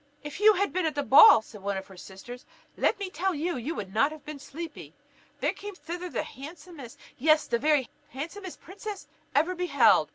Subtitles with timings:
[0.23, 2.43] "If you had been at the ball," said one of her sisters,
[2.75, 4.95] "let me tell you, you would not have been sleepy.
[5.41, 10.09] There came thither the handsomest, yes, the very handsomest princess ever beheld!